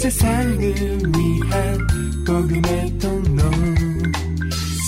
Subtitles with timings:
[0.00, 1.78] 세상을 위한
[2.26, 3.42] 복음의 통로.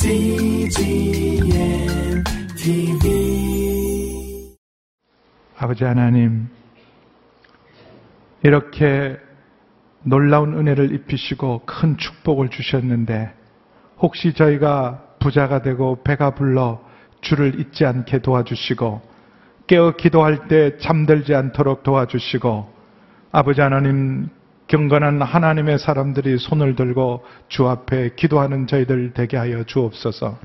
[0.01, 1.45] CGM
[2.57, 4.57] TV
[5.59, 6.49] 아버지 하나님,
[8.43, 9.19] 이렇게
[10.03, 13.35] 놀라운 은혜를 입히시고 큰 축복을 주셨는데,
[13.99, 16.83] 혹시 저희가 부자가 되고 배가 불러
[17.21, 19.03] 주를 잊지 않게 도와주시고,
[19.67, 22.73] 깨어 기도할 때 잠들지 않도록 도와주시고,
[23.31, 24.31] 아버지 하나님,
[24.73, 30.39] 경건한 하나님의 사람들이 손을 들고 주 앞에 기도하는 저희들 되게 하여 주옵소서.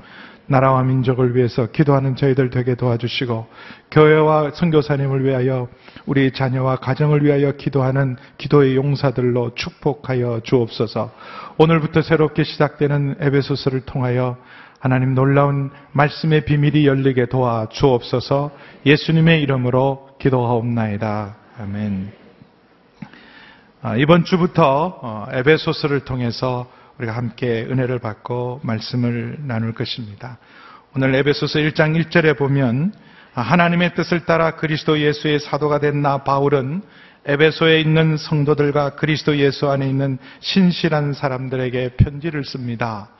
[0.44, 3.46] 나라와 민족을 위해서 기도하는 저희들 되게 도와주시고
[3.90, 5.68] 교회와 선교사님을 위하여
[6.04, 11.10] 우리 자녀와 가정을 위하여 기도하는 기도의 용사들로 축복하여 주옵소서.
[11.56, 14.36] 오늘부터 새롭게 시작되는 에베소서를 통하여
[14.78, 18.50] 하나님 놀라운 말씀의 비밀이 열리게 도와 주옵소서.
[18.84, 21.36] 예수님의 이름으로 기도하옵나이다.
[21.60, 22.17] 아멘.
[23.80, 30.38] 아, 이번 주부터 어, 에베소서를 통해서 우리가 함께 은혜를 받고 말씀을 나눌 것입니다.
[30.96, 32.92] 오늘 에베소서 1장 1절에 보면
[33.36, 36.82] 아, 하나님의 뜻을 따라 그리스도 예수의 사도가 된 나 바울은
[37.24, 43.10] 에베소에 있는 성도들과 그리스도 예수 안에 있는 신실한 사람들에게 편지를 씁니다.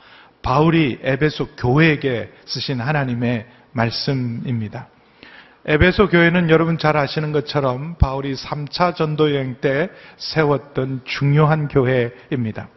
[0.43, 4.89] 바울이 에베소 교회에게 쓰신 하나님의 말씀입니다.
[5.71, 12.71] 에베소 교회는 여러분 잘 아시는 것처럼 바울이 3차 전도 여행 때 세웠던 중요한 교회입니다.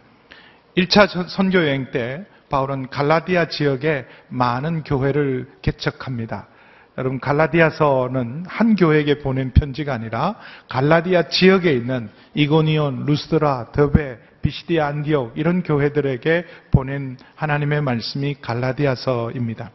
[0.76, 6.50] 1차 선교 여행 때 바울은 갈라디아 지역에 많은 교회를 개척합니다.
[6.98, 10.36] 여러분 갈라디아서는 한 교회에게 보낸 편지가 아니라
[10.68, 19.72] 갈라디아 지역에 있는 이고니온, 루스드라, 더베, 비시디아 안디옥 이런 교회들에게 보낸 하나님의 말씀이 갈라디아서입니다.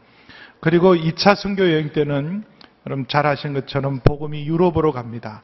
[0.61, 2.45] 그리고 2차 선교 여행 때는
[2.87, 5.43] 여러분 잘 아시는 것처럼 복음이 유럽으로 갑니다.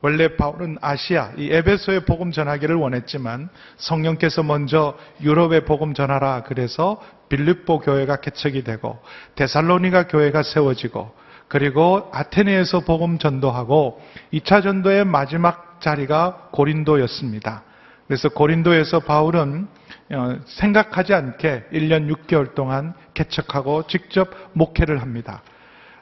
[0.00, 7.80] 원래 바울은 아시아, 이 에베소에 복음 전하기를 원했지만 성령께서 먼저 유럽에 복음 전하라 그래서 빌립보
[7.80, 8.98] 교회가 개척이 되고
[9.34, 11.12] 데살로니가 교회가 세워지고
[11.48, 14.00] 그리고 아테네에서 복음 전도하고
[14.32, 17.64] 2차 전도의 마지막 자리가 고린도였습니다.
[18.06, 19.68] 그래서 고린도에서 바울은
[20.12, 25.42] 어, 생각하지 않게 1년 6개월 동안 개척하고 직접 목회를 합니다.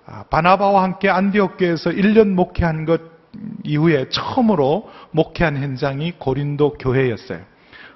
[0.06, 3.00] 아, 바나바와 함께 안디옥교에서 1년 목회한 것
[3.64, 7.40] 이후에 처음으로 목회한 현장이 고린도 교회였어요.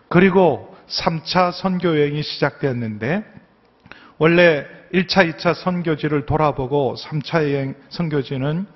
[0.08, 3.24] 그리고 3차 선교 여행이 시작되었는데
[4.18, 8.66] 원래 1차, 2차 선교지를 돌아보고 3차 여행 선교지는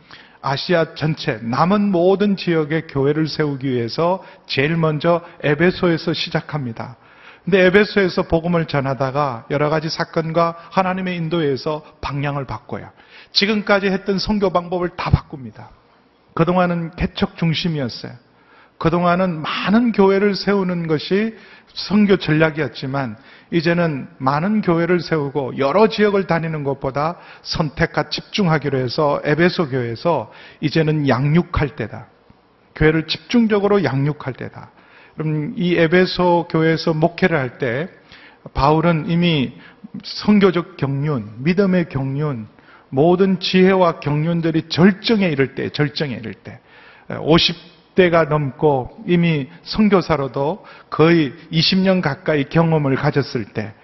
[0.40, 6.96] 아시아 전체 남은 모든 지역의 교회를 세우기 위해서 제일 먼저 에베소에서 시작합니다.
[7.44, 12.90] 근데 에베소에서 복음을 전하다가 여러 가지 사건과 하나님의 인도에서 방향을 바꿔요.
[13.34, 15.70] 지금까지 했던 선교 방법을 다 바꿉니다.
[16.34, 18.12] 그동안은 개척 중심이었어요.
[18.78, 21.36] 그동안은 많은 교회를 세우는 것이
[21.74, 23.16] 선교 전략이었지만
[23.50, 31.76] 이제는 많은 교회를 세우고 여러 지역을 다니는 것보다 선택과 집중하기로 해서 에베소 교회에서 이제는 양육할
[31.76, 32.08] 때다.
[32.74, 34.70] 교회를 집중적으로 양육할 때다.
[35.16, 37.88] 그럼 이 에베소 교회에서 목회를 할 때
[38.52, 39.54] 바울은 이미
[40.02, 42.46] 선교적 경륜, 믿음의 경륜,
[42.94, 46.60] 모든 지혜와 경륜들이 절정에 이를 때, 절정에 이를 때,
[47.08, 53.74] 50대가 넘고 이미 선교사로도 거의 20년 가까이 경험을 가졌을 때,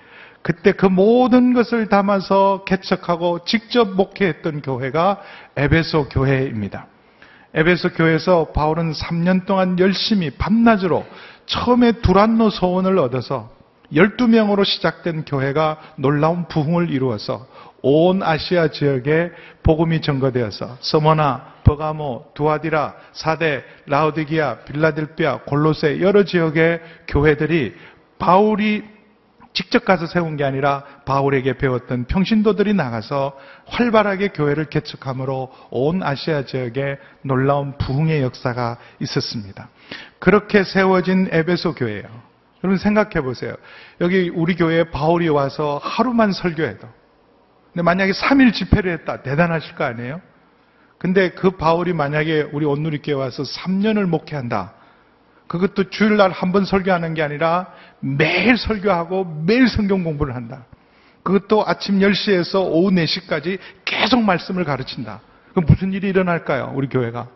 [0.43, 5.21] 그때 그 모든 것을 담아서 개척하고 직접 목회했던 교회가
[5.57, 6.87] 에베소 교회입니다.
[7.53, 11.05] 에베소 교회에서 바울은 3년 동안 열심히 밤낮으로
[11.47, 13.51] 처음에 두란노 소원을 얻어서
[13.93, 17.47] 12명으로 시작된 교회가 놀라운 부흥을 이루어서
[17.83, 19.31] 온 아시아 지역에
[19.63, 27.75] 복음이 전거되어서 서머나, 버가모, 두아디라, 사대, 라우디기아, 빌라델피아, 골로세 여러 지역의 교회들이
[28.19, 28.85] 바울이
[29.53, 33.37] 직접 가서 세운 게 아니라 바울에게 배웠던 평신도들이 나가서
[33.67, 39.69] 활발하게 교회를 개척함으로 온 아시아 지역에 놀라운 부흥의 역사가 있었습니다.
[40.21, 42.31] 그렇게 세워진 에베소 교회예요.
[42.63, 43.55] 여러분 생각해 보세요.
[44.01, 46.87] 여기 우리 교회에 바울이 와서 하루만 설교해도
[47.73, 49.23] 근데 만약에 3일 집회를 했다.
[49.23, 50.21] 대단하실 거 아니에요?
[50.99, 54.75] 근데 그 바울이 만약에 우리 온누리교회 와서 3년을 목회한다.
[55.47, 57.69] 그것도 주일날 한 번 설교하는 게 아니라
[58.01, 60.67] 매일 설교하고 매일 성경 공부를 한다.
[61.23, 65.21] 그것도 아침 10시에서 오후 4시까지 계속 말씀을 가르친다.
[65.51, 66.73] 그럼 무슨 일이 일어날까요?
[66.75, 67.29] 우리 교회가.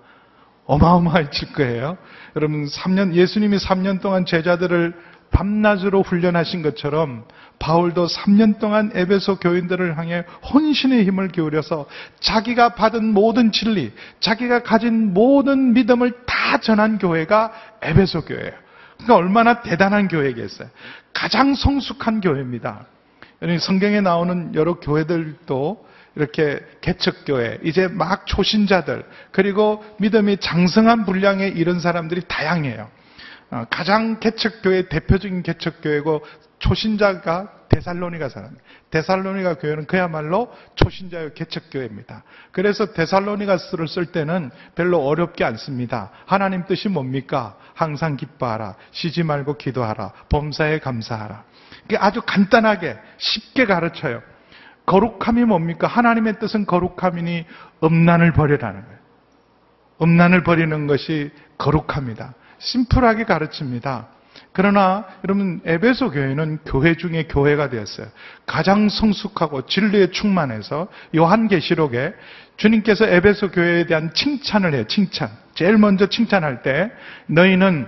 [0.67, 1.99] 어마어마해질 거예요.
[2.37, 4.95] 여러분, 3년, 예수님이 3년 동안 제자들을
[5.31, 7.25] 밤낮으로 훈련하신 것처럼
[7.59, 11.87] 바울도 3년 동안 에베소 교인들을 향해 혼신의 힘을 기울여서
[12.21, 18.53] 자기가 받은 모든 진리, 자기가 가진 모든 믿음을 다 전한 교회가 에베소 교회예요.
[18.99, 20.69] 그러니까 얼마나 대단한 교회겠어요.
[21.13, 22.87] 가장 성숙한 교회입니다.
[23.61, 25.87] 성경에 나오는 여러 교회들도
[26.17, 32.89] 이렇게 개척교회, 이제 막 초신자들, 그리고 믿음이 장성한 분량의 이런 사람들이 다양해요.
[33.51, 36.25] 어, 가장 개척교회, 대표적인 개척교회고
[36.59, 38.57] 초신자가 데살로니가 사람.
[38.91, 42.23] 데살로니가 교회는 그야말로 초신자의 개척교회입니다.
[42.53, 46.11] 그래서 데살로니가스를 쓸 때는 별로 어렵게 않습니다.
[46.27, 47.57] 하나님 뜻이 뭡니까?
[47.75, 48.77] 항상 기뻐하라.
[48.93, 50.13] 쉬지 말고 기도하라.
[50.29, 51.45] 범사에 감사하라.
[51.99, 54.23] 아주 간단하게 쉽게 가르쳐요.
[54.87, 55.87] 거룩함이 뭡니까?
[55.87, 57.47] 하나님의 뜻은 거룩함이니
[57.83, 58.99] 음란을 버리라는 거예요.
[60.03, 62.35] 음란을 버리는 것이 거룩합니다.
[62.65, 64.09] 심플하게 가르칩니다.
[64.53, 68.07] 그러나 여러분 에베소 교회는 교회 중에 교회가 되었어요.
[68.47, 72.15] 가장 성숙하고 진리에 충만해서 요한계시록에
[72.57, 74.85] 주님께서 에베소 교회에 대한 칭찬을 해요.
[74.87, 75.29] 칭찬.
[75.55, 76.91] 제일 먼저 칭찬할 때
[77.27, 77.87] 너희는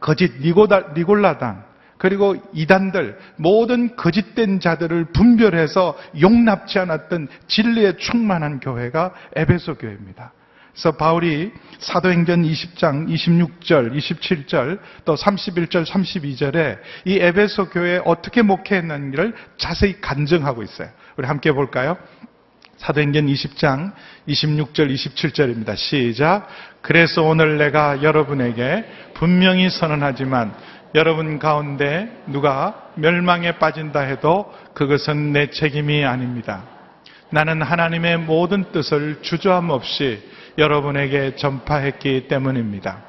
[0.00, 1.64] 거짓 니고다, 니골라당
[1.98, 10.32] 그리고 이단들 모든 거짓된 자들을 분별해서 용납지 않았던 진리에 충만한 교회가 에베소 교회입니다.
[10.76, 19.98] 그래서 바울이 사도행전 20장 26절, 27절, 또 31절, 32절에 이 에베소 교회에 어떻게 목회했는지를 자세히
[20.02, 20.88] 간증하고 있어요.
[21.16, 21.96] 우리 함께 볼까요?
[22.76, 23.92] 사도행전 20장
[24.28, 25.76] 26절, 27절입니다.
[25.78, 26.46] 시작.
[26.82, 28.84] 그래서 오늘 내가 여러분에게
[29.14, 30.54] 분명히 선언하지만
[30.94, 36.75] 여러분 가운데 누가 멸망에 빠진다 해도 그것은 내 책임이 아닙니다.
[37.30, 40.22] 나는 하나님의 모든 뜻을 주저함 없이
[40.58, 43.04] 여러분에게 전파했기 때문입니다.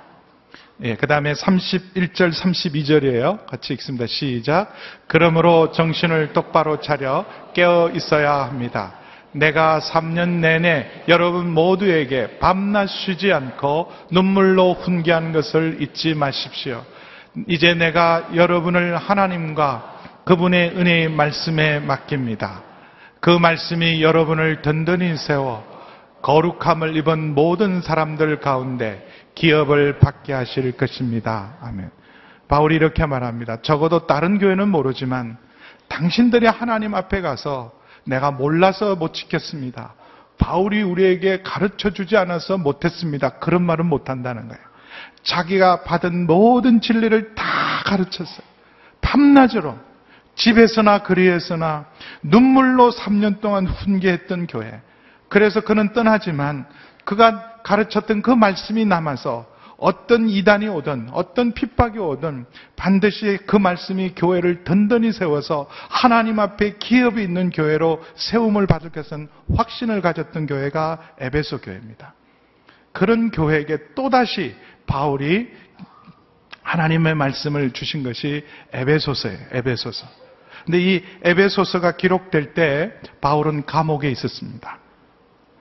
[0.84, 3.46] 예, 그 다음에 31절, 32절이에요.
[3.48, 4.06] 같이 읽습니다.
[4.06, 4.72] 시작.
[5.08, 8.94] 그러므로 정신을 똑바로 차려 깨어 있어야 합니다.
[9.32, 16.84] 내가 3년 내내 여러분 모두에게 밤낮 쉬지 않고 눈물로 훈계한 것을 잊지 마십시오.
[17.48, 22.62] 이제 내가 여러분을 하나님과 그분의 은혜의 말씀에 맡깁니다.
[23.20, 25.66] 그 말씀이 여러분을 든든히 세워
[26.22, 31.56] 거룩함을 입은 모든 사람들 가운데 기업을 받게 하실 것입니다.
[31.62, 31.90] 아멘.
[32.48, 33.62] 바울이 이렇게 말합니다.
[33.62, 35.38] 적어도 다른 교회는 모르지만
[35.88, 37.72] 당신들이 하나님 앞에 가서
[38.06, 39.94] 내가 몰라서 못 지켰습니다.
[40.38, 43.40] 바울이 우리에게 가르쳐 주지 않아서 못했습니다.
[43.40, 44.62] 그런 말은 못한다는 거예요.
[45.24, 47.44] 자기가 받은 모든 진리를 다
[47.86, 48.46] 가르쳤어요.
[49.02, 49.78] 밤낮으로
[50.36, 51.86] 집에서나 거리에서나
[52.30, 54.82] 눈물로 3년 동안 훈계했던 교회.
[55.30, 56.66] 그래서 그는 떠나지만
[57.04, 59.46] 그가 가르쳤던 그 말씀이 남아서
[59.78, 62.46] 어떤 이단이 오든 어떤 핍박이 오든
[62.76, 70.02] 반드시 그 말씀이 교회를 든든히 세워서 하나님 앞에 기업이 있는 교회로 세움을 받을 것은 확신을
[70.02, 72.16] 가졌던 교회가 에베소 교회입니다.
[72.92, 74.56] 그런 교회에게 또다시
[74.88, 75.50] 바울이
[76.64, 78.44] 하나님의 말씀을 주신 것이
[78.74, 79.38] 에베소서예요.
[79.52, 80.27] 에베소서.
[80.68, 82.92] 근데 이 에베소서가 기록될 때
[83.22, 84.80] 바울은 감옥에 있었습니다.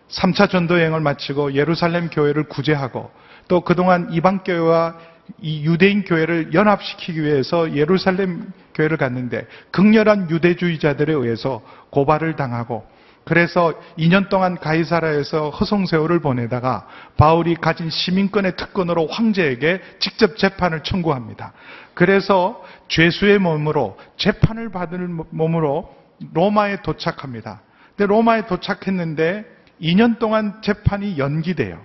[0.08, 3.12] 3차 전도 여행을 마치고 예루살렘 교회를 구제하고
[3.46, 4.98] 또 그동안 이방 교회와
[5.40, 12.84] 이 유대인 교회를 연합시키기 위해서 예루살렘 교회를 갔는데 극렬한 유대주의자들에 의해서 고발을 당하고
[13.26, 16.86] 그래서 2년 동안 가이사라에서 허송세월을 보내다가
[17.16, 21.52] 바울이 가진 시민권의 특권으로 황제에게 직접 재판을 청구합니다.
[21.94, 25.92] 그래서 죄수의 몸으로 재판을 받을 몸으로
[26.34, 27.62] 로마에 도착합니다.
[27.96, 29.44] 근데 로마에 도착했는데
[29.82, 31.84] 2년 동안 재판이 연기돼요.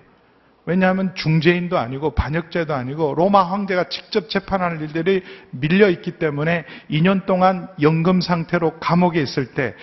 [0.65, 7.67] 왜냐하면 중재인도 아니고 반역죄도 아니고 로마 황제가 직접 재판하는 일들이 밀려 있기 때문에 2년 동안
[7.81, 9.73] 연금 상태로 감옥에 있을 때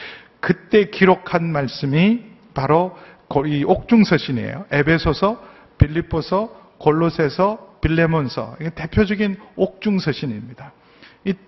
[0.41, 2.23] 그때 기록한 말씀이
[2.55, 2.97] 바로
[3.47, 4.67] 이 옥중서신이에요.
[4.71, 5.43] 에베소서,
[5.79, 8.57] 빌립보서, 골로새서, 빌레몬서.
[8.61, 10.73] 이게 대표적인 옥중서신입니다.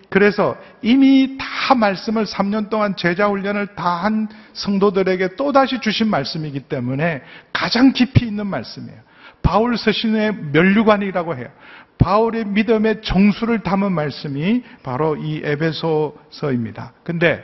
[0.09, 7.21] 그래서 이미 다 말씀을 3년 동안 제자 훈련을 다 한 성도들에게 또다시 주신 말씀이기 때문에
[7.53, 8.99] 가장 깊이 있는 말씀이에요.
[9.41, 11.47] 바울 서신의 면류관이라고 해요.
[11.97, 16.93] 바울의 믿음의 정수를 담은 말씀이 바로 이 에베소서입니다.
[17.03, 17.43] 근데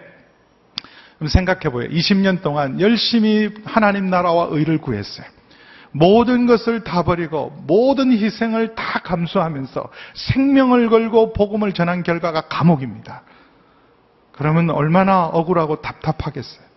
[1.25, 1.89] 생각해 보여요.
[1.89, 5.25] 20년 동안 열심히 하나님 나라와 의를 구했어요.
[5.91, 13.23] 모든 것을 다 버리고 모든 희생을 다 감수하면서 생명을 걸고 복음을 전한 결과가 감옥입니다.
[14.33, 16.67] 그러면 얼마나 억울하고 답답하겠어요.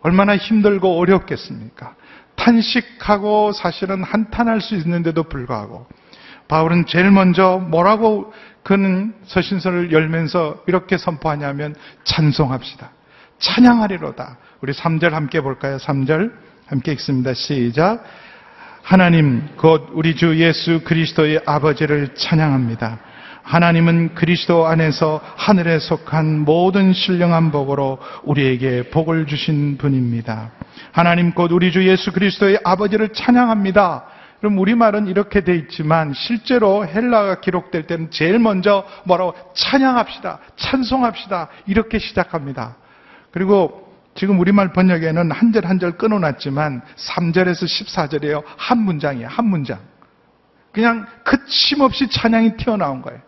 [0.00, 1.94] 얼마나 힘들고 어렵겠습니까?
[2.36, 5.86] 탄식하고 사실은 한탄할 수 있는데도 불구하고
[6.48, 12.90] 바울은 제일 먼저 뭐라고 그는 서신서를 열면서 이렇게 선포하냐면 찬송합시다.
[13.38, 14.38] 찬양하리로다.
[14.60, 15.76] 우리 3절 함께 볼까요?
[15.76, 16.32] 3절
[16.66, 17.34] 함께 읽습니다.
[17.34, 18.04] 시작.
[18.82, 23.00] 하나님 곧 우리 주 예수 그리스도의 아버지를 찬양합니다.
[23.42, 30.50] 하나님은 그리스도 안에서 하늘에 속한 모든 신령한 복으로 우리에게 복을 주신 분입니다.
[30.90, 34.04] 하나님 곧 우리 주 예수 그리스도의 아버지를 찬양합니다.
[34.40, 40.40] 그럼 우리말은 이렇게 돼 있지만 실제로 헬라가 기록될 때는 제일 먼저 뭐라고 찬양합시다.
[40.56, 41.48] 찬송합시다.
[41.66, 42.76] 이렇게 시작합니다.
[43.36, 48.42] 그리고 지금 우리말 번역에는 한 절 한 절 끊어놨지만 3절에서 14절이에요.
[48.56, 49.28] 한 문장이에요.
[49.28, 49.78] 한 문장.
[50.72, 53.20] 그냥 그침없이 찬양이 튀어나온 거예요.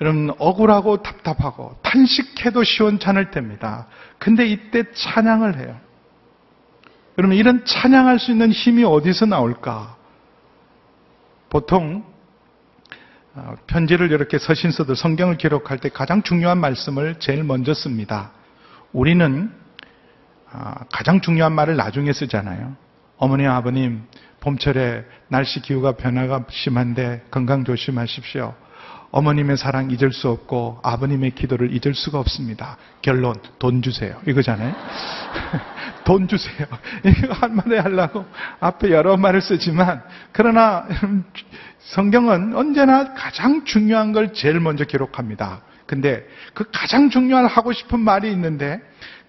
[0.00, 3.88] 여러분 억울하고 답답하고 탄식해도 시원찮을 때입니다.
[4.18, 5.76] 근데 이때 찬양을 해요.
[7.18, 9.96] 여러분 이런 찬양할 수 있는 힘이 어디서 나올까?
[11.50, 12.17] 보통 어,
[13.66, 18.32] 편지를 이렇게 서신서들 성경을 기록할 때 가장 중요한 말씀을 제일 먼저 씁니다.
[18.92, 19.50] 우리는
[20.50, 22.76] 아, 가장 중요한 말을 나중에 쓰잖아요.
[23.16, 24.04] 어머니 아버님
[24.40, 28.54] 봄철에 날씨 기후가 변화가 심한데 건강 조심하십시오.
[29.10, 32.76] 어머님의 사랑 잊을 수 없고 아버님의 기도를 잊을 수가 없습니다.
[33.00, 34.20] 결론 돈 주세요.
[34.26, 34.74] 이거잖아요.
[36.04, 36.66] 돈 주세요.
[37.04, 38.26] 이거 한마디 하려고
[38.60, 40.02] 앞에 여러 말을 쓰지만
[40.32, 40.86] 그러나
[41.80, 45.62] 성경은 언제나 가장 중요한 걸 제일 먼저 기록합니다.
[45.86, 48.80] 근데 그 가장 중요한 하고 싶은 말이 있는데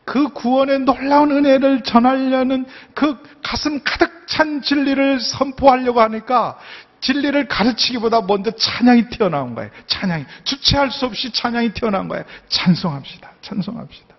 [0.04, 6.58] 그 구원의 놀라운 은혜를 전하려는 그 가슴 가득 찬 진리를 선포하려고 하니까
[7.02, 9.70] 진리를 가르치기보다 먼저 찬양이 튀어나온 거예요.
[9.88, 10.26] 찬양이.
[10.44, 12.26] 주체할 수 없이 찬양이 튀어나온 거예요.
[12.50, 13.32] 찬송합시다.
[13.42, 14.16] 찬송합시다.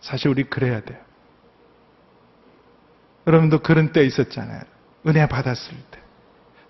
[0.00, 0.98] 사실 우리 그래야 돼요.
[3.26, 4.62] 여러분도 그런 때 있었잖아요.
[5.06, 6.03] 은혜 받았을 때.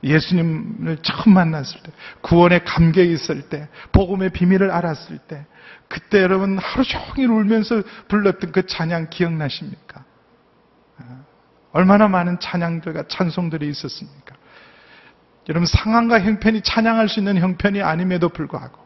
[0.04, 5.46] 예수님을 처음 만났을 때, 구원의 감격이 있을 때, 복음의 비밀을 알았을 때,
[5.88, 10.04] 그때 여러분 하루 종일 울면서 불렀던 그 찬양 기억나십니까?
[10.98, 11.24] 아,
[11.72, 14.36] 얼마나 많은 찬양들과 찬송들이 있었습니까?
[15.48, 18.82] 여러분 상황과 형편이 찬양할 수 있는 형편이 아님에도 불구하고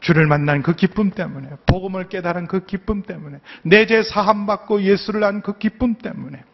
[0.00, 5.24] 주를 만난 그 기쁨 때문에 복음을 깨달은 그 기쁨 때문에 내 죄 사함 받고 예수를
[5.24, 6.44] 안 그 기쁨 때문에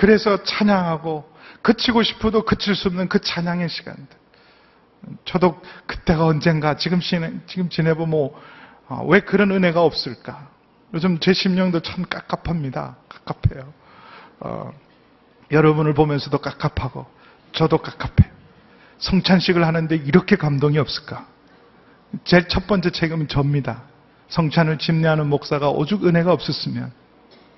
[0.00, 1.30] 그래서 찬양하고
[1.60, 4.06] 그치고 싶어도 그칠 수 없는 그 찬양의 시간들.
[5.26, 8.42] 저도 그때가 언젠가 지금 지내 지금 지내보면 뭐,
[8.88, 10.48] 어, 왜 그런 은혜가 없을까?
[10.94, 12.96] 요즘 제 심령도 참 깝깝합니다.
[13.10, 13.74] 깝깝해요.
[14.40, 14.72] 어,
[15.50, 17.04] 여러분을 보면서도 깝깝하고
[17.52, 18.32] 저도 깝깝해요.
[19.00, 21.26] 성찬식을 하는데 이렇게 감동이 없을까?
[22.24, 23.82] 제일 첫 번째 책임은 접니다.
[24.30, 26.90] 성찬을 집례하는 목사가 오죽 은혜가 없었으면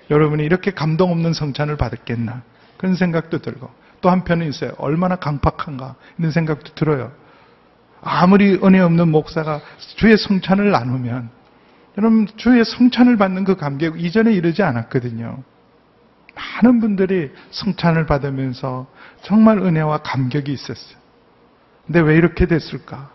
[0.09, 2.43] 여러분이 이렇게 감동 없는 성찬을 받았겠나?
[2.77, 3.69] 그런 생각도 들고
[4.01, 4.71] 또 한편은 있어요.
[4.77, 7.11] 얼마나 강팍한가 이런 생각도 들어요.
[8.01, 9.61] 아무리 은혜 없는 목사가
[9.95, 11.29] 주의 성찬을 나누면
[11.97, 15.41] 여러분 주의 성찬을 받는 그 감격 이전에 이러지 않았거든요.
[16.35, 18.87] 많은 분들이 성찬을 받으면서
[19.21, 20.97] 정말 은혜와 감격이 있었어요.
[21.85, 23.11] 근데 왜 이렇게 됐을까?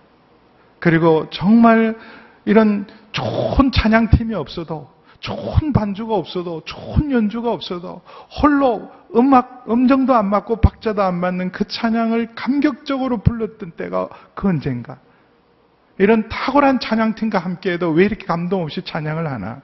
[0.79, 1.99] 그리고 정말
[2.45, 4.89] 이런 좋은 찬양팀이 없어도
[5.21, 8.03] 좋은 반주가 없어도 좋은 연주가 없어도
[8.41, 14.99] 홀로 음악 음정도 안 맞고 박자도 안 맞는 그 찬양을 감격적으로 불렀던 때가 그 언젠가
[15.99, 19.61] 이런 탁월한 찬양팀과 함께해도 왜 이렇게 감동 없이 찬양을 하나?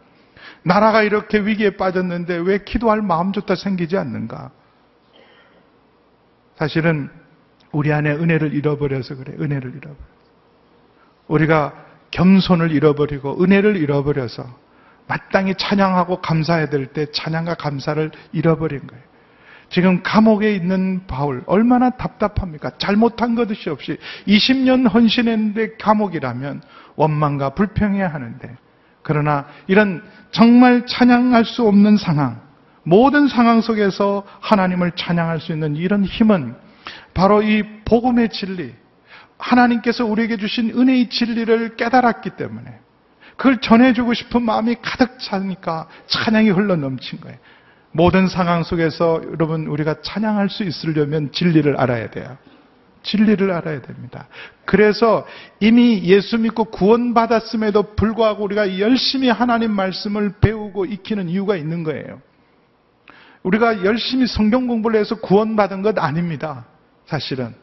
[0.62, 4.50] 나라가 이렇게 위기에 빠졌는데 왜 기도할 마음조차 생기지 않는가?
[6.56, 7.11] 사실은
[7.70, 9.34] 우리 안에 은혜를 잃어버려서 그래.
[9.38, 9.96] 은혜를 잃어버려.
[11.28, 11.73] 우리가
[12.11, 14.63] 겸손을 잃어버리고 은혜를 잃어버려서
[15.06, 19.02] 마땅히 찬양하고 감사해야 될 때 찬양과 감사를 잃어버린 거예요.
[19.70, 22.73] 지금 감옥에 있는 바울 얼마나 답답합니까?
[22.78, 26.62] 잘못한 것이 없이 20년 헌신했는데 감옥이라면
[26.96, 28.56] 원망과 불평해야 하는데
[29.02, 32.40] 그러나 이런 정말 찬양할 수 없는 상황
[32.84, 36.54] 모든 상황 속에서 하나님을 찬양할 수 있는 이런 힘은
[37.14, 38.75] 바로 이 복음의 진리
[39.38, 42.84] 하나님께서 우리에게 주신 은혜의 진리를 깨달았기 때문에
[43.37, 47.37] 그걸 전해주고 싶은 마음이 가득 차니까 찬양이 흘러 넘친 거예요.
[47.93, 52.37] 모든 상황 속에서 여러분 우리가 찬양할 수 있으려면 진리를 알아야 돼요.
[53.05, 54.29] 진리를 알아야 됩니다.
[54.64, 55.26] 그래서
[55.61, 62.21] 이미 예수 믿고 구원받았음에도 불구하고 우리가 열심히 하나님 말씀을 배우고 익히는 이유가 있는 거예요.
[63.43, 66.67] 우리가 열심히 성경 공부를 해서 구원받은 것 아닙니다.
[67.07, 67.55] 사실은.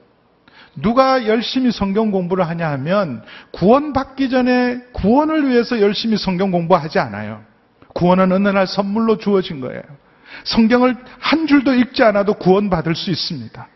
[0.75, 7.43] 누가 열심히 성경 공부를 하냐 하면 구원받기 전에 구원을 위해서 열심히 성경 공부하지 않아요.
[7.93, 9.81] 구원은 어느 날 선물로 주어진 거예요.
[10.45, 13.67] 성경을 한 줄도 읽지 않아도 구원받을 수 있습니다.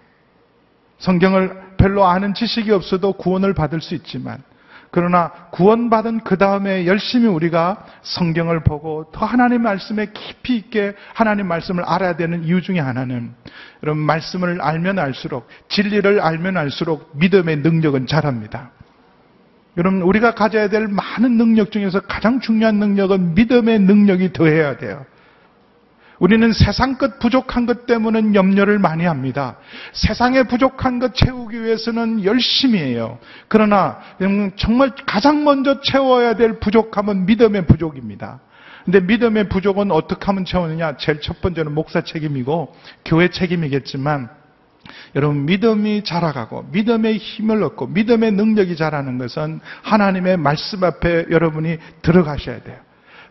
[0.99, 4.41] 성경을 별로 아는 지식이 없어도 구원을 받을 수 있지만
[4.95, 11.83] 그러나 구원받은 그 다음에 열심히 우리가 성경을 보고 더 하나님 말씀에 깊이 있게 하나님 말씀을
[11.83, 13.33] 알아야 되는 이유 중에 하나는
[13.83, 18.71] 여러분 말씀을 알면 알수록 진리를 알면 알수록 믿음의 능력은 자랍니다.
[19.75, 25.05] 여러분 우리가 가져야 될 많은 능력 중에서 가장 중요한 능력은 믿음의 능력이 더해야 돼요.
[26.19, 29.57] 우리는 세상 것 부족한 것 때문에 염려를 많이 합니다.
[29.93, 33.19] 세상에 부족한 것 채우기 위해서는 열심히 해요.
[33.47, 33.99] 그러나
[34.55, 38.39] 정말 가장 먼저 채워야 될 부족함은 믿음의 부족입니다.
[38.85, 40.97] 근데 믿음의 부족은 어떻게 하면 채우느냐?
[40.97, 44.29] 제일 첫 번째는 목사 책임이고 교회 책임이겠지만
[45.15, 52.61] 여러분 믿음이 자라가고 믿음의 힘을 얻고 믿음의 능력이 자라는 것은 하나님의 말씀 앞에 여러분이 들어가셔야
[52.61, 52.84] 돼요.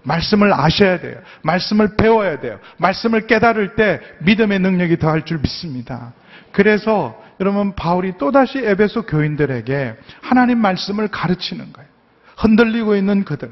[0.04, 1.18] 말씀을 아셔야 돼요.
[1.42, 2.60] 말씀을 배워야 돼요.
[2.78, 6.12] 말씀을 깨달을 때 믿음의 능력이 더할 줄 믿습니다.
[6.52, 11.88] 그래서 여러분 바울이 또다시 에베소 교인들에게 하나님 말씀을 가르치는 거예요.
[12.36, 13.50] 흔들리고 있는 그들.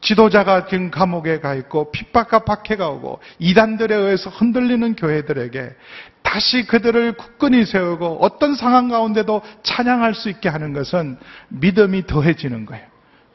[0.00, 5.74] 지도자가 지금 감옥에 가 있고 핍박과 박해가 오고 이단들에 의해서 흔들리는 교회들에게
[6.22, 11.16] 다시 그들을 굳건히 세우고 어떤 상황 가운데도 찬양할 수 있게 하는 것은
[11.48, 12.86] 믿음이 더해지는 거예요.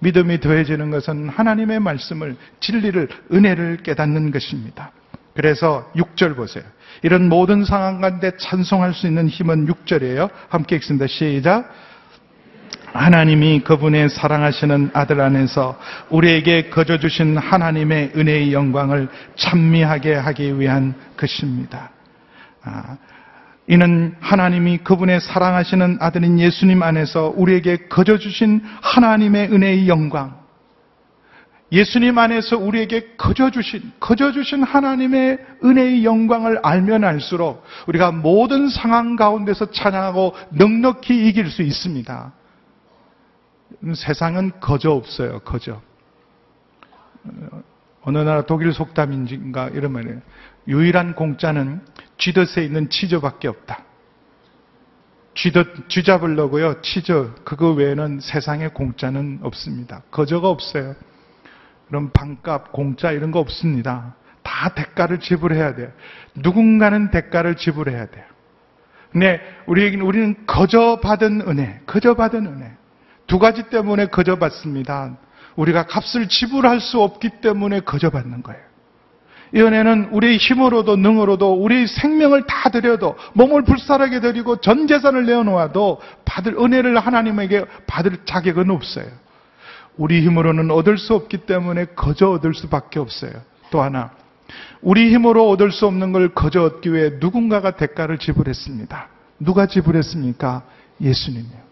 [0.03, 4.91] 믿음이 더해지는 것은 하나님의 말씀을, 진리를, 은혜를 깨닫는 것입니다.
[5.35, 6.63] 그래서 6절 보세요.
[7.01, 10.29] 이런 모든 상황 가운데 찬송할 수 있는 힘은 6절이에요.
[10.49, 11.07] 함께 읽습니다.
[11.07, 11.73] 시작.
[12.93, 15.79] 하나님이 그분의 사랑하시는 아들 안에서
[16.11, 21.89] 우리에게 거저 주신 하나님의 은혜의 영광을 찬미하게 하기 위한 것입니다.
[22.61, 22.97] 아,
[23.67, 30.43] 이는 하나님이 그분의 사랑하시는 아들인 예수님 안에서 우리에게 거저 주신 하나님의 은혜의 영광,
[31.71, 39.15] 예수님 안에서 우리에게 거저 주신, 거저 주신 하나님의 은혜의 영광을 알면 알수록 우리가 모든 상황
[39.15, 42.31] 가운데서 찬양하고 넉넉히 이길 수 있습니다.
[43.95, 45.81] 세상은 거저 없어요, 거저.
[48.03, 50.19] 어느 나라 독일 속담인가 이런 말이에요.
[50.67, 51.81] 유일한 공짜는
[52.23, 53.83] 쥐덫에 있는 치즈밖에 없다.
[55.35, 56.81] 쥐덫, 쥐 잡으려고요.
[56.81, 60.03] 치즈, 그거 외에는 세상에 공짜는 없습니다.
[60.09, 60.95] 거저가 없어요.
[61.87, 64.15] 그럼 반값, 공짜 이런 거 없습니다.
[64.41, 65.91] 다 대가를 지불해야 돼요.
[66.35, 68.25] 누군가는 대가를 지불해야 돼요.
[69.11, 72.71] 근데 우리에게는, 우리는 거저 받은 은혜, 거저 받은 은혜.
[73.27, 75.17] 두 가지 때문에 거저 받습니다.
[75.57, 78.72] 우리가 값을 지불할 수 없기 때문에 거저 받는 거예요.
[79.53, 86.01] 이 은혜는 우리의 힘으로도 능으로도 우리의 생명을 다 드려도 몸을 불살하게 드리고 전 재산을 내어놓아도
[86.25, 89.05] 받을 은혜를 하나님에게 받을 자격은 없어요.
[89.95, 93.31] 우리 힘으로는 얻을 수 없기 때문에 거저 얻을 수밖에 없어요.
[93.69, 94.11] 또 하나
[94.81, 99.07] 우리 힘으로 얻을 수 없는 걸 거저 얻기 위해 누군가가 대가를 지불했습니다.
[99.39, 100.63] 누가 지불했습니까?
[100.99, 101.63] 예수님이요.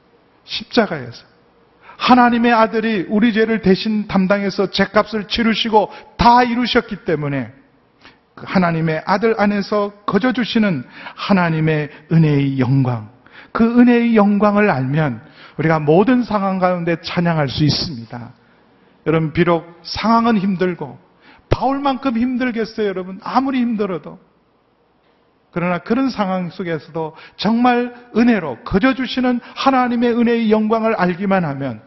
[0.43, 1.25] 십자가에서.
[1.97, 7.60] 하나님의 아들이 우리 죄를 대신 담당해서 죄값을 치르시고 다 이루셨기 때문에 그
[8.45, 10.83] 하나님의 아들 안에서 거저 주시는
[11.15, 13.09] 하나님의 은혜의 영광.
[13.51, 15.21] 그 은혜의 영광을 알면
[15.57, 18.33] 우리가 모든 상황 가운데 찬양할 수 있습니다.
[19.07, 20.97] 여러분 비록 상황은 힘들고
[21.49, 23.19] 바울만큼 힘들겠어요, 여러분.
[23.23, 24.19] 아무리 힘들어도.
[25.51, 31.81] 그러나 그런 상황 속에서도 정말 은혜로 거저 주시는 하나님의 은혜의 영광을 알기만 하면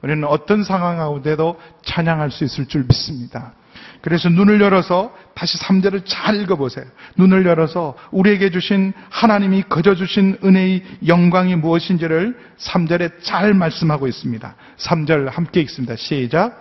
[0.00, 3.52] 우리는 어떤 상황 가운데도 찬양할 수 있을 줄 믿습니다.
[4.00, 6.84] 그래서 눈을 열어서 다시 3절을 잘 읽어보세요.
[7.16, 14.54] 눈을 열어서 우리에게 주신 하나님이 거저 주신 은혜의 영광이 무엇인지를 3절에 잘 말씀하고 있습니다.
[14.78, 15.96] 3절 함께 읽습니다.
[15.96, 16.60] 시작.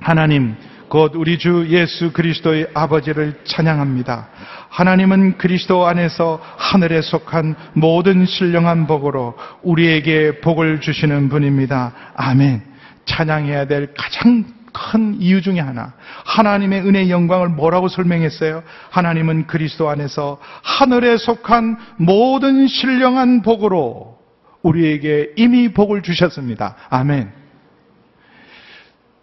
[0.00, 0.54] 하나님,
[0.88, 4.28] 곧 우리 주 예수 그리스도의 아버지를 찬양합니다.
[4.68, 11.92] 하나님은 그리스도 안에서 하늘에 속한 모든 신령한 복으로 우리에게 복을 주시는 분입니다.
[12.14, 12.62] 아멘.
[13.06, 15.94] 찬양해야 될 가장 큰 이유 중에 하나.
[16.26, 18.62] 하나님의 은혜의 영광을 뭐라고 설명했어요?
[18.90, 24.18] 하나님은 그리스도 안에서 하늘에 속한 모든 신령한 복으로
[24.62, 26.76] 우리에게 이미 복을 주셨습니다.
[26.90, 27.32] 아멘.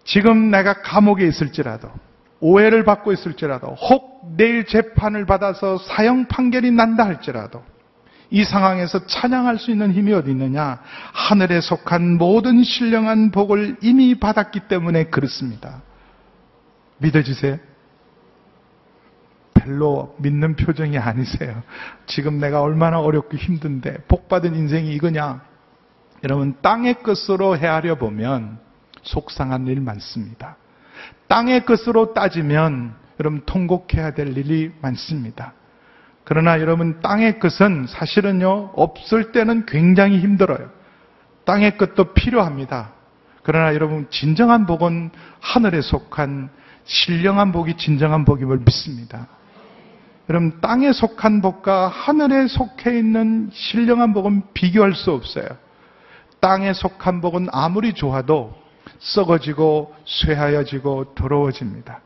[0.05, 1.89] 지금 내가 감옥에 있을지라도,
[2.39, 7.63] 오해를 받고 있을지라도, 혹 내일 재판을 받아서 사형 판결이 난다 할지라도,
[8.31, 10.79] 이 상황에서 찬양할 수 있는 힘이 어디 있느냐?
[11.13, 15.81] 하늘에 속한 모든 신령한 복을 이미 받았기 때문에 그렇습니다.
[16.97, 17.57] 믿어지세요?
[19.53, 21.61] 별로 믿는 표정이 아니세요.
[22.07, 25.41] 지금 내가 얼마나 어렵고 힘든데 복받은 인생이 이거냐?
[26.23, 28.59] 여러분 땅의 것으로 헤아려 보면
[29.03, 30.55] 속상한 일 많습니다.
[31.27, 35.53] 땅의 것으로 따지면 여러분 통곡해야 될 일이 많습니다.
[36.31, 40.69] 그러나 여러분 땅의 것은 사실은요 없을 때는 굉장히 힘들어요.
[41.43, 42.93] 땅의 것도 필요합니다.
[43.43, 46.49] 그러나 여러분, 진정한 복은 하늘에 속한
[46.85, 49.27] 신령한 복이 진정한 복임을 믿습니다.
[50.29, 55.47] 여러분, 땅에 속한 복과 하늘에 속해 있는 신령한 복은 비교할 수 없어요.
[56.39, 58.55] 땅에 속한 복은 아무리 좋아도
[58.99, 61.99] 썩어지고 쇠하여지고 더러워집니다.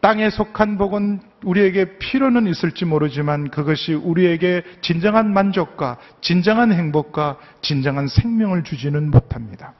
[0.00, 8.64] 땅에 속한 복은 우리에게 필요는 있을지 모르지만 그것이 우리에게 진정한 만족과 진정한 행복과 진정한 생명을
[8.64, 9.74] 주지는 못합니다.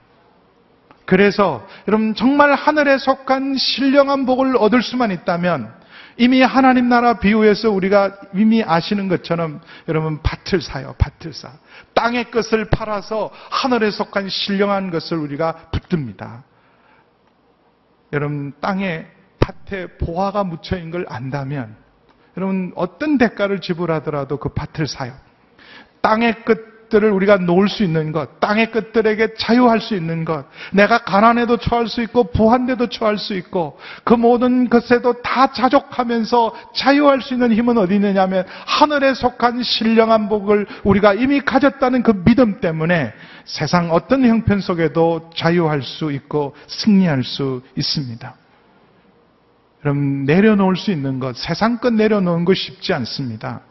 [1.07, 5.73] 그래서 여러분 정말 하늘에 속한 신령한 복을 얻을 수만 있다면
[6.19, 10.95] 이미 하나님 나라 비유에서 우리가 이미 아시는 것처럼 여러분 밭을 사요.
[10.99, 11.51] 밭을 사.
[11.95, 16.45] 땅의 것을 팔아서 하늘에 속한 신령한 것을 우리가 붙듭니다.
[18.13, 19.07] 여러분 땅에
[19.41, 21.77] 밭에 보화가 묻혀 있는 걸 안다면
[22.37, 25.13] 여러분 어떤 대가를 지불하더라도 그 밭을 사요.
[26.01, 31.59] 땅의 것들을 우리가 놓을 수 있는 것, 땅의 것들에게 자유할 수 있는 것, 내가 가난해도
[31.59, 37.53] 처할 수 있고 부한데도 처할 수 있고 그 모든 것에도 다 자족하면서 자유할 수 있는
[37.53, 43.13] 힘은 어디 있느냐면 하늘에 속한 신령한 복을 우리가 이미 가졌다는 그 믿음 때문에
[43.45, 48.40] 세상 어떤 형편 속에도 자유할 수 있고 승리할 수 있습니다.
[49.85, 53.63] 여러분, 내려놓을 수 있는 것, 세상 것 내려놓은 거 쉽지 않습니다.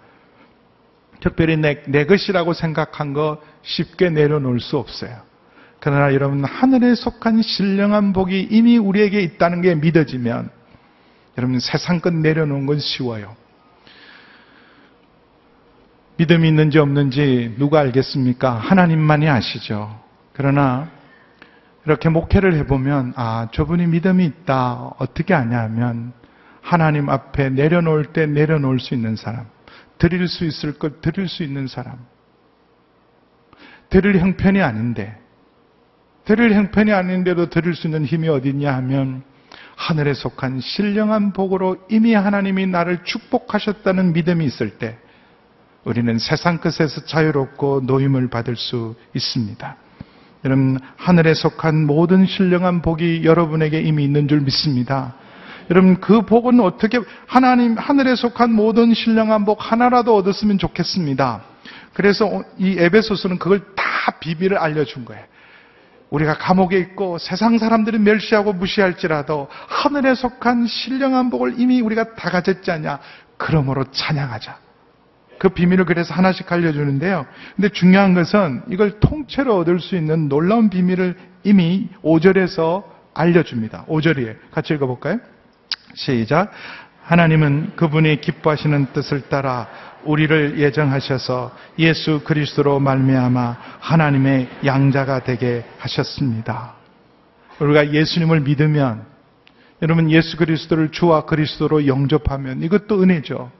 [1.20, 5.22] 특별히 내, 내 것이라고 생각한 거 쉽게 내려놓을 수 없어요.
[5.80, 10.50] 그러나 여러분, 하늘에 속한 신령한 복이 이미 우리에게 있다는 게 믿어지면,
[11.38, 13.36] 여러분, 세상 것 내려놓은 건 쉬워요.
[16.18, 18.52] 믿음이 있는지 없는지 누가 알겠습니까?
[18.52, 19.98] 하나님만이 아시죠.
[20.34, 20.90] 그러나
[21.86, 26.14] 이렇게 목회를 해보면 아 저분이 믿음이 있다 어떻게 아냐면
[26.62, 29.48] 하나님 앞에 내려놓을 때 내려놓을 수 있는 사람
[29.98, 31.98] 드릴 수 있을 것 드릴 수 있는 사람
[33.90, 35.18] 드릴 형편이 아닌데
[36.26, 39.24] 드릴 형편이 아닌데도 드릴 수 있는 힘이 어디 있냐 하면
[39.76, 44.98] 하늘에 속한 신령한 복으로 이미 하나님이 나를 축복하셨다는 믿음이 있을 때
[45.86, 49.78] 우리는 세상 것에서 자유롭고 노임을 받을 수 있습니다.
[50.46, 55.16] 여러분, 하늘에 속한 모든 신령한 복이 여러분에게 이미 있는 줄 믿습니다.
[55.70, 61.44] 여러분, 그 복은 어떻게, 하나님, 하늘에 속한 모든 신령한 복 하나라도 얻었으면 좋겠습니다.
[61.94, 63.84] 그래서 이 에베소서는 그걸 다
[64.20, 65.24] 비밀을 알려준 거예요.
[66.10, 72.72] 우리가 감옥에 있고 세상 사람들이 멸시하고 무시할지라도 하늘에 속한 신령한 복을 이미 우리가 다 가졌지
[72.72, 73.00] 않냐.
[73.38, 74.69] 그러므로 찬양하자.
[75.40, 77.26] 그 비밀을 그래서 하나씩 알려주는데요.
[77.56, 83.86] 근데 중요한 것은 이걸 통째로 얻을 수 있는 놀라운 비밀을 이미 5절에서 알려줍니다.
[83.88, 84.36] 5절이에요.
[84.52, 85.20] 같이 읽어볼까요?
[85.96, 86.52] 시작.
[87.04, 89.68] 하나님은 그분이 기뻐하시는 뜻을 따라
[90.04, 96.74] 우리를 예정하셔서 예수 그리스도로 말미암아 하나님의 양자가 되게 하셨습니다.
[97.60, 99.06] 우리가 예수님을 믿으면
[99.82, 103.52] 여러분 예수 그리스도를 주와 그리스도로 영접하면 이것도 은혜죠.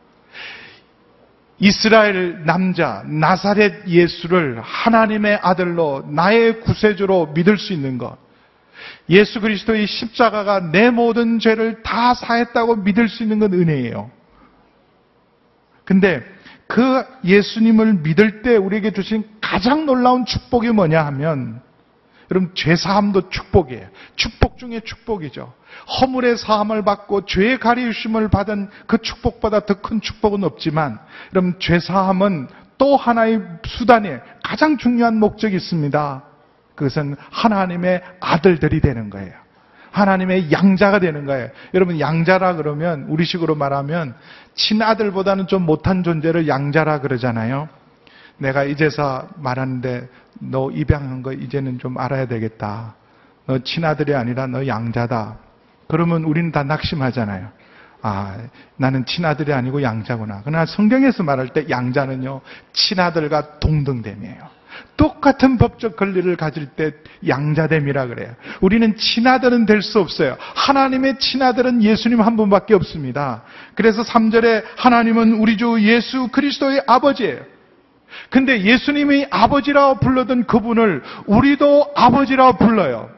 [1.60, 8.18] 이스라엘 남자 나사렛 예수를 하나님의 아들로 나의 구세주로 믿을 수 있는 것.
[9.10, 14.10] 예수 그리스도의 십자가가 내 모든 죄를 다 사했다고 믿을 수 있는 건 은혜예요.
[15.84, 16.24] 근데
[16.68, 21.62] 그 예수님을 믿을 때 우리에게 주신 가장 놀라운 축복이 뭐냐 하면
[22.32, 23.88] 여러분 죄 사함도 축복이에요.
[24.16, 25.54] 축복 중에 축복이죠.
[26.00, 31.00] 허물의 사함을 받고 죄의 가리우심을 받은 그 축복보다 더 큰 축복은 없지만
[31.34, 36.24] 여러분 죄 사함은 또 하나의 수단에 가장 중요한 목적이 있습니다.
[36.76, 39.34] 그것은 하나님의 아들들이 되는 거예요.
[39.92, 41.50] 하나님의 양자가 되는 거예요.
[41.74, 44.16] 여러분 양자라 그러면 우리식으로 말하면
[44.54, 47.68] 친아들보다는 좀 못한 존재를 양자라 그러잖아요.
[48.38, 50.08] 내가 이제서 말하는데
[50.40, 52.96] 너 입양한 거 이제는 좀 알아야 되겠다.
[53.46, 55.38] 너 친아들이 아니라 너 양자다.
[55.88, 57.50] 그러면 우리는 다 낙심하잖아요.
[58.02, 58.38] 아,
[58.78, 60.42] 나는 친아들이 아니고 양자구나.
[60.46, 62.42] 그러나 성경에서 말할 때 양자는요,
[62.74, 64.60] 친아들과 동등됨이에요.
[64.96, 66.92] 똑같은 법적 권리를 가질 때
[67.28, 68.34] 양자됨이라 그래요.
[68.62, 70.38] 우리는 친아들은 될 수 없어요.
[70.40, 73.44] 하나님의 친아들은 예수님 한 분밖에 없습니다.
[73.76, 77.42] 그래서 3절에 하나님은 우리 주 예수 그리스도의 아버지예요.
[78.30, 83.10] 근데 예수님이 아버지라고 불러던 그분을 우리도 아버지라고 불러요.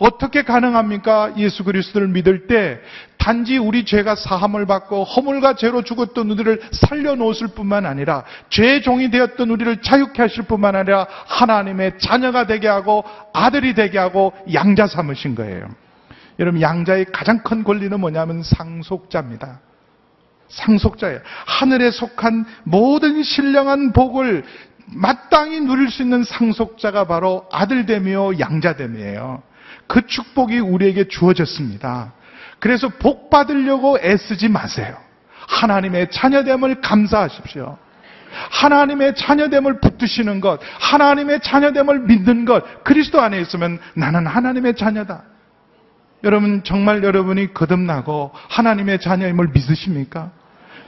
[0.00, 1.34] 어떻게 가능합니까?
[1.36, 2.80] 예수 그리스도를 믿을 때
[3.18, 9.50] 단지 우리 죄가 사함을 받고 허물과 죄로 죽었던 우리를 살려놓으실 뿐만 아니라 죄의 종이 되었던
[9.50, 15.68] 우리를 자유케 하실 뿐만 아니라 하나님의 자녀가 되게 하고 아들이 되게 하고 양자 삼으신 거예요.
[16.38, 19.60] 여러분 양자의 가장 큰 권리는 뭐냐면 상속자입니다.
[20.50, 21.20] 상속자예요.
[21.46, 24.44] 하늘에 속한 모든 신령한 복을
[24.92, 29.42] 마땅히 누릴 수 있는 상속자가 바로 아들됨이요 양자됨이에요.
[29.86, 32.12] 그 축복이 우리에게 주어졌습니다.
[32.58, 34.96] 그래서 복 받으려고 애쓰지 마세요.
[35.48, 37.78] 하나님의 자녀됨을 감사하십시오.
[38.50, 45.24] 하나님의 자녀됨을 붙드시는 것, 하나님의 자녀됨을 믿는 것, 그리스도 안에 있으면 나는 하나님의 자녀다.
[46.22, 50.30] 여러분, 정말 여러분이 거듭나고 하나님의 자녀임을 믿으십니까?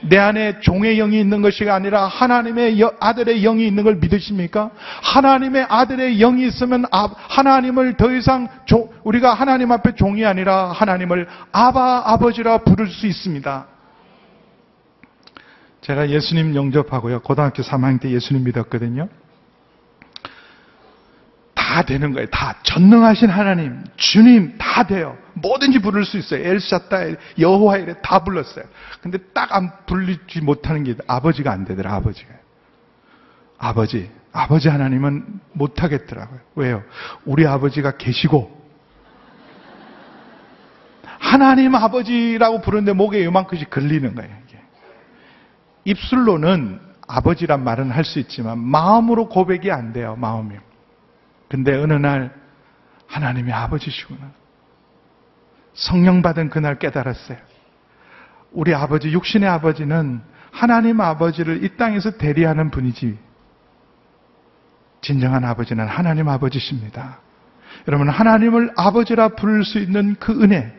[0.09, 4.71] 내 안에 종의 영이 있는 것이 아니라 하나님의 아들의 영이 있는 걸 믿으십니까?
[5.01, 8.47] 하나님의 아들의 영이 있으면 아, 하나님을 더 이상
[9.03, 13.67] 우리가 하나님 앞에 종이 아니라 하나님을 아바 아버지라 부를 수 있습니다.
[15.81, 17.21] 제가 예수님 영접하고요.
[17.21, 19.09] 고등학교 3학년 때 예수님 믿었거든요.
[21.73, 22.27] 다 되는 거예요.
[22.29, 25.17] 다 전능하신 하나님, 주님 다 돼요.
[25.33, 26.45] 뭐든지 부를 수 있어요.
[26.47, 26.97] 엘샤다,
[27.39, 28.65] 여호와 이래 다 불렀어요.
[29.01, 31.95] 근데 딱 안 불리지 못하는 게 아버지가 안 되더라.
[31.95, 32.29] 아버지가.
[33.57, 36.39] 아버지, 아버지 하나님은 못 하겠더라고요.
[36.55, 36.83] 왜요?
[37.25, 38.61] 우리 아버지가 계시고
[41.17, 44.31] 하나님 아버지라고 부르는데 목에 요만큼씩 걸리는 거예요.
[44.47, 44.59] 이게.
[45.85, 50.15] 입술로는 아버지란 말은 할 수 있지만 마음으로 고백이 안 돼요.
[50.19, 50.55] 마음이.
[51.53, 52.33] 근데 어느 날
[53.05, 54.31] 하나님이 아버지시구나.
[55.75, 57.37] 성령 받은 그날 깨달았어요.
[58.53, 63.19] 우리 아버지, 육신의 아버지는 하나님 아버지를 이 땅에서 대리하는 분이지.
[65.01, 67.19] 진정한 아버지는 하나님 아버지십니다.
[67.87, 70.75] 여러분, 하나님을 아버지라 부를 수 있는 그 은혜,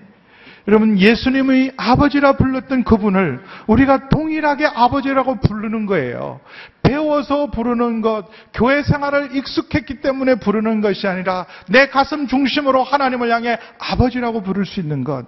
[0.66, 6.40] 여러분 예수님의 아버지라 불렀던 그분을 우리가 동일하게 아버지라고 부르는 거예요.
[6.82, 13.58] 배워서 부르는 것, 교회 생활을 익숙했기 때문에 부르는 것이 아니라 내 가슴 중심으로 하나님을 향해
[13.78, 15.26] 아버지라고 부를 수 있는 것,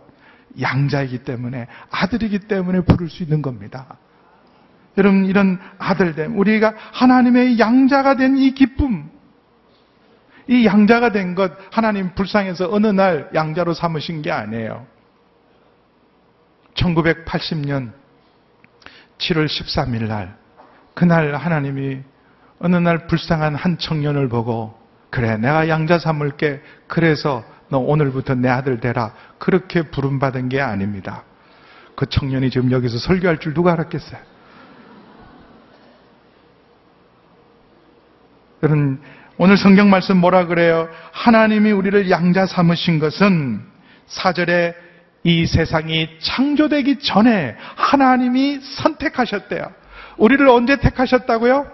[0.59, 3.99] 양자이기 때문에 아들이기 때문에 부를 수 있는 겁니다.
[4.96, 9.11] 여러분 이런 아들됨, 우리가 하나님의 양자가 된 이 기쁨,
[10.49, 14.87] 이 양자가 된 것 하나님 불쌍해서 어느 날 양자로 삼으신 게 아니에요.
[16.76, 17.92] 1980년
[19.18, 20.36] 7월 13일 날,
[20.94, 22.00] 그날 하나님이
[22.58, 24.78] 어느 날 불쌍한 한 청년을 보고,
[25.10, 26.60] 그래, 내가 양자 삼을게.
[26.86, 29.14] 그래서 너 오늘부터 내 아들 되라.
[29.38, 31.24] 그렇게 부름받은 게 아닙니다.
[31.94, 34.20] 그 청년이 지금 여기서 설교할 줄 누가 알았겠어요?
[38.62, 39.00] 여러분,
[39.38, 40.88] 오늘 성경 말씀 뭐라 그래요?
[41.12, 43.62] 하나님이 우리를 양자 삼으신 것은
[44.06, 44.74] 사절에
[45.26, 49.72] 이 세상이 창조되기 전에 하나님이 선택하셨대요.
[50.18, 51.66] 우리를 언제 택하셨다고요?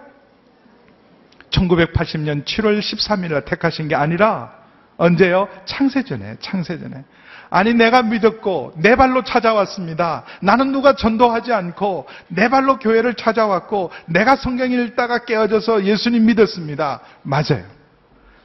[1.51, 4.55] 1980년 7월 13일에 택하신 게 아니라
[4.97, 5.49] 언제요?
[5.67, 7.05] 창세전에, 창세전에.
[7.51, 10.25] 아니, 내가 믿었고, 내 발로 찾아왔습니다.
[10.41, 17.03] 나는 누가 전도하지 않고, 내 발로 교회를 찾아왔고, 내가 성경 읽다가 깨어져서 예수님 믿었습니다.
[17.23, 17.67] 맞아요.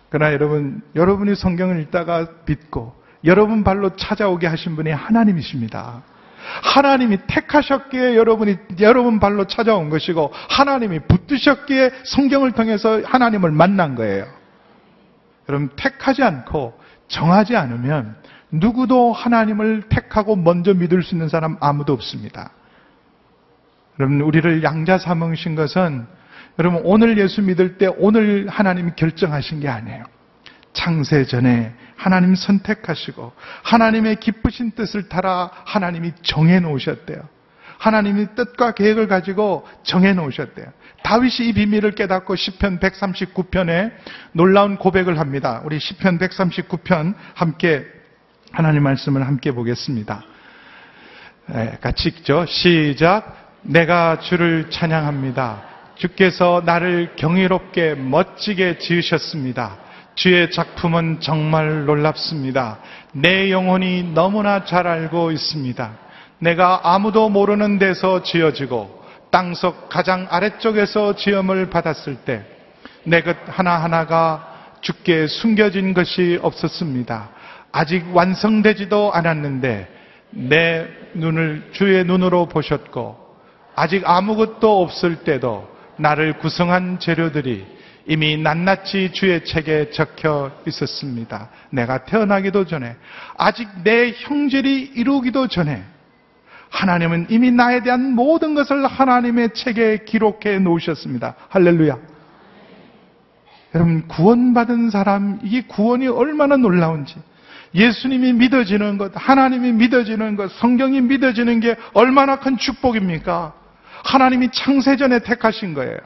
[0.10, 6.04] 그러나 여러분, 여러분이 성경을 읽다가 믿고, 여러분 발로 찾아오게 하신 분이 하나님이십니다.
[6.64, 14.26] 하나님이 택하셨기에 여러분이 여러분 발로 찾아온 것이고 하나님이 붙드셨기에 성경을 통해서 하나님을 만난 거예요.
[15.46, 16.78] 그럼 택하지 않고
[17.08, 18.16] 정하지 않으면
[18.52, 22.52] 누구도 하나님을 택하고 먼저 믿을 수 있는 사람 아무도 없습니다.
[24.00, 26.06] 여러분 우리를 양자 삼으신 것은
[26.60, 30.04] 여러분 오늘 예수 믿을 때 오늘 하나님이 결정하신 게 아니에요.
[30.74, 33.34] 창세 전에 하나님 선택하시고
[33.64, 37.18] 하나님의 기쁘신 뜻을 따라 하나님이 정해 놓으셨대요.
[37.80, 40.66] 하나님이 뜻과 계획을 가지고 정해 놓으셨대요.
[41.04, 43.92] 다윗이 이 비밀을 깨닫고 시편 139편에
[44.32, 45.62] 놀라운 고백을 합니다.
[45.64, 47.86] 우리 시편 139편 함께
[48.52, 50.24] 하나님 말씀을 함께 보겠습니다.
[51.48, 52.46] 네, 같이 읽죠.
[52.48, 53.56] 시작.
[53.62, 55.64] 내가 주를 찬양합니다.
[55.96, 59.78] 주께서 나를 경이롭게 멋지게 지으셨습니다.
[60.18, 62.80] 주의 작품은 정말 놀랍습니다.
[63.14, 65.92] 내 영혼이 너무나 잘 알고 있습니다.
[66.40, 72.58] 내가 아무도 모르는 데서 지어지고 땅속 가장 아래쪽에서 지음을 받았을 때
[73.08, 77.30] 내 것 하나하나가 주께 숨겨진 것이 없었습니다.
[77.72, 79.88] 아직 완성되지도 않았는데
[80.32, 83.18] 내 눈을 주의 눈으로 보셨고
[83.76, 87.66] 아직 아무것도 없을 때도 나를 구성한 재료들이
[88.08, 91.50] 이미 낱낱이 주의 책에 적혀 있었습니다.
[91.72, 92.96] 내가 태어나기도 전에,
[93.38, 95.84] 아직 내 형질이 이루기도 전에,
[96.70, 101.36] 하나님은 이미 나에 대한 모든 것을 하나님의 책에 기록해 놓으셨습니다.
[101.50, 101.98] 할렐루야.
[103.76, 107.16] 여러분, 구원받은 사람, 이게 구원이 얼마나 놀라운지.
[107.76, 113.54] 예수님이 믿어지는 것, 하나님이 믿어지는 것, 성경이 믿어지는 게 얼마나 큰 축복입니까?
[114.06, 115.98] 하나님이 창세전에 택하신 거예요.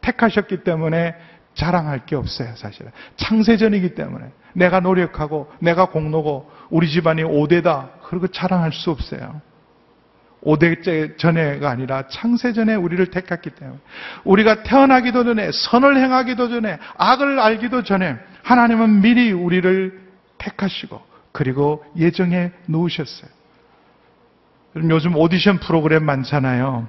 [0.00, 1.14] 택하셨기 때문에
[1.54, 2.90] 자랑할 게 없어요, 사실은.
[3.16, 4.26] 창세전이기 때문에.
[4.52, 7.90] 내가 노력하고, 내가 공로고, 우리 집안이 5대다.
[8.02, 9.40] 그리고 자랑할 수 없어요.
[10.42, 13.78] 5대째 전에가 아니라 창세전에 우리를 택했기 때문에.
[14.24, 20.00] 우리가 태어나기도 전에, 선을 행하기도 전에, 악을 알기도 전에, 하나님은 미리 우리를
[20.38, 21.00] 택하시고,
[21.32, 23.30] 그리고 예정해 놓으셨어요.
[24.76, 26.88] 요즘 오디션 프로그램 많잖아요.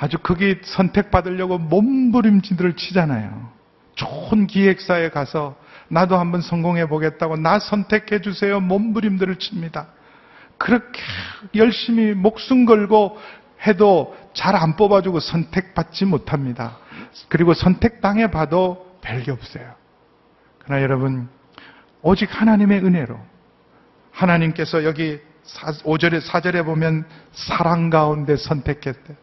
[0.00, 3.50] 아주 거기 선택받으려고 몸부림질을 치잖아요.
[3.94, 5.56] 좋은 기획사에 가서
[5.88, 8.60] 나도 한번 성공해 보겠다고 나 선택해 주세요.
[8.60, 9.88] 몸부림들을 칩니다.
[10.56, 11.02] 그렇게
[11.54, 13.18] 열심히 목숨 걸고
[13.66, 16.78] 해도 잘 안 뽑아주고 선택받지 못합니다.
[17.28, 19.74] 그리고 선택당해 봐도 별게 없어요.
[20.60, 21.28] 그러나 여러분,
[22.00, 23.18] 오직 하나님의 은혜로
[24.12, 29.14] 하나님께서 여기 5절에 4절에 보면 사랑 가운데 선택했대.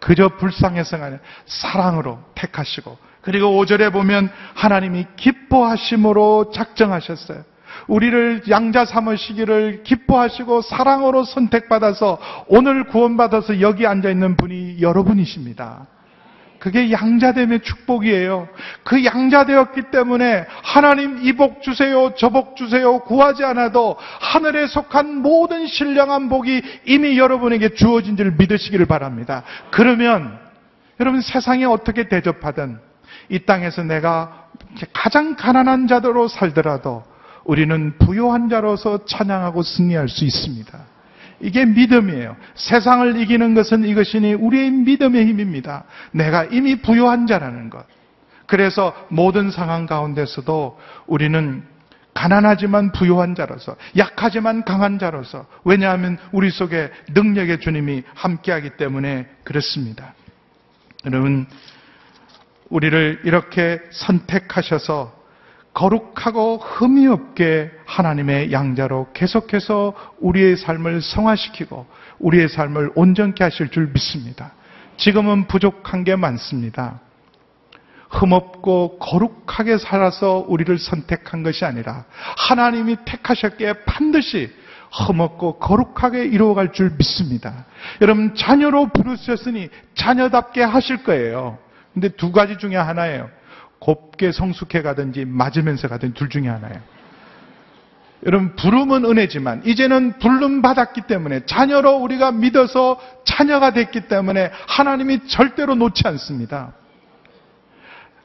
[0.00, 7.44] 그저 불쌍해서가 아니라 사랑으로 택하시고 그리고 5절에 보면 하나님이 기뻐하심으로 작정하셨어요.
[7.86, 15.86] 우리를 양자 삼으시기를 기뻐하시고 사랑으로 선택받아서 오늘 구원받아서 여기 앉아 있는 분이 여러분이십니다.
[16.60, 18.48] 그게 양자됨의 축복이에요.
[18.84, 25.66] 그 양자되었기 때문에 하나님 이 복 주세요, 저 복 주세요 구하지 않아도 하늘에 속한 모든
[25.66, 29.42] 신령한 복이 이미 여러분에게 주어진 줄 믿으시기를 바랍니다.
[29.70, 30.38] 그러면
[31.00, 32.78] 여러분 세상에 어떻게 대접하든
[33.30, 34.48] 이 땅에서 내가
[34.92, 37.02] 가장 가난한 자들로 살더라도
[37.44, 40.78] 우리는 부요한 자로서 찬양하고 승리할 수 있습니다.
[41.40, 42.36] 이게 믿음이에요.
[42.54, 45.84] 세상을 이기는 것은 이것이니 우리의 믿음의 힘입니다.
[46.12, 47.86] 내가 이미 부요한 자라는 것.
[48.46, 51.62] 그래서 모든 상황 가운데서도 우리는
[52.12, 60.14] 가난하지만 부요한 자로서, 약하지만 강한 자로서, 왜냐하면 우리 속에 능력의 주님이 함께하기 때문에 그렇습니다.
[61.06, 61.46] 여러분,
[62.68, 65.19] 우리를 이렇게 선택하셔서
[65.80, 71.86] 거룩하고 흠이 없게 하나님의 양자로 계속해서 우리의 삶을 성화시키고
[72.18, 74.52] 우리의 삶을 온전케 하실 줄 믿습니다.
[74.98, 77.00] 지금은 부족한 게 많습니다.
[78.10, 82.04] 흠없고 거룩하게 살아서 우리를 선택한 것이 아니라
[82.36, 84.52] 하나님이 택하셨기에 반드시
[84.92, 87.64] 흠없고 거룩하게 이루어갈 줄 믿습니다.
[88.02, 91.56] 여러분 자녀로 부르셨으니 자녀답게 하실 거예요.
[91.94, 93.30] 근데 두 가지 중에 하나예요.
[93.80, 96.80] 곱게 성숙해 가든지 맞으면서 가든지 둘 중에 하나예요.
[98.26, 105.74] 여러분 부름은 은혜지만 이제는 불름 받았기 때문에 자녀로 우리가 믿어서 자녀가 됐기 때문에 하나님이 절대로
[105.74, 106.74] 놓지 않습니다.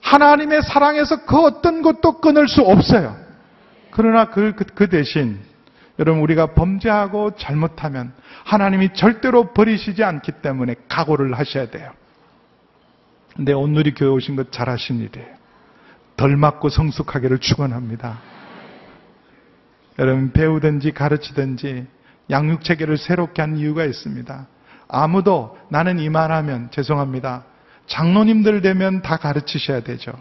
[0.01, 3.17] 하나님의 사랑에서 그 어떤 것도 끊을 수 없어요.
[3.89, 5.39] 그러나 그, 그, 그 대신
[5.97, 8.11] 여러분 우리가 범죄하고 잘못하면
[8.43, 11.91] 하나님이 절대로 버리시지 않기 때문에 각오를 하셔야 돼요.
[13.35, 15.34] 근데 오늘이 교회 오신 것 잘하신 일이에요.
[16.17, 18.19] 덜 맞고 성숙하기를 축원합니다.
[19.99, 21.87] 여러분 배우든지 가르치든지
[22.29, 24.47] 양육 체계를 새롭게 한 이유가 있습니다.
[24.87, 27.45] 아무도 나는 이만하면 죄송합니다.
[27.87, 30.11] 장로님들 되면 다 가르치셔야 되죠.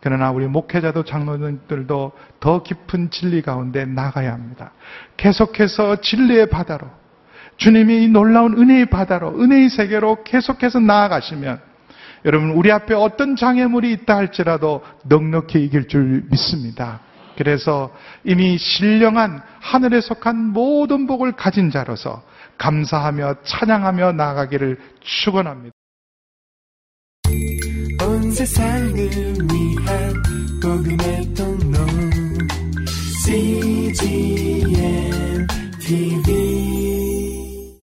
[0.00, 4.72] 그러나 우리 목회자도 장로님들도 더 깊은 진리 가운데 나가야 합니다.
[5.16, 6.88] 계속해서 진리의 바다로
[7.56, 11.60] 주님이 이 놀라운 은혜의 바다로 은혜의 세계로 계속해서 나아가시면
[12.24, 17.00] 여러분 우리 앞에 어떤 장애물이 있다 할지라도 넉넉히 이길 줄 믿습니다.
[17.36, 22.22] 그래서 이미 신령한 하늘에 속한 모든 복을 가진 자로서
[22.58, 25.74] 감사하며 찬양하며 나아가기를 축원합니다.
[28.06, 30.22] 온 세상을 위한
[30.62, 31.78] 복음의 통로
[33.26, 34.66] CGM
[35.80, 36.83] TV